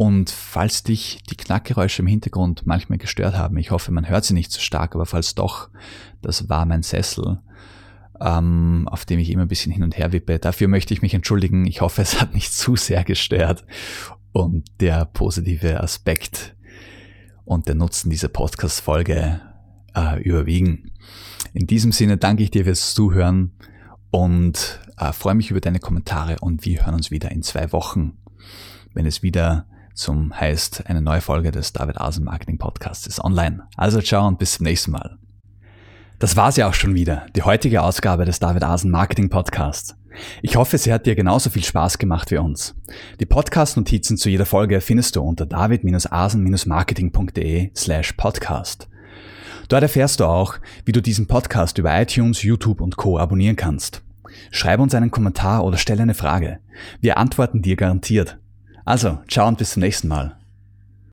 [0.00, 4.32] Und falls dich die Knackgeräusche im Hintergrund manchmal gestört haben, ich hoffe, man hört sie
[4.32, 5.68] nicht so stark, aber falls doch,
[6.22, 7.42] das war mein Sessel,
[8.18, 10.38] ähm, auf dem ich immer ein bisschen hin und her wippe.
[10.38, 11.66] Dafür möchte ich mich entschuldigen.
[11.66, 13.66] Ich hoffe, es hat nicht zu sehr gestört
[14.32, 16.56] und der positive Aspekt
[17.44, 19.42] und der Nutzen dieser Podcast-Folge
[19.94, 20.92] äh, überwiegen.
[21.52, 23.52] In diesem Sinne danke ich dir fürs Zuhören
[24.10, 28.16] und äh, freue mich über deine Kommentare und wir hören uns wieder in zwei Wochen,
[28.94, 29.66] wenn es wieder
[30.00, 33.64] zum heißt, eine neue Folge des David Asen Marketing Podcasts ist online.
[33.76, 35.18] Also ciao und bis zum nächsten Mal.
[36.18, 39.96] Das war's ja auch schon wieder, die heutige Ausgabe des David Asen Marketing Podcasts.
[40.42, 42.74] Ich hoffe, sie hat dir genauso viel Spaß gemacht wie uns.
[43.20, 48.88] Die Podcast-Notizen zu jeder Folge findest du unter david-asen-marketing.de slash podcast.
[49.68, 53.18] Dort erfährst du auch, wie du diesen Podcast über iTunes, YouTube und Co.
[53.18, 54.02] abonnieren kannst.
[54.50, 56.60] Schreib uns einen Kommentar oder stell eine Frage.
[57.00, 58.38] Wir antworten dir garantiert.
[58.90, 60.34] Also, ciao und bis zum nächsten Mal.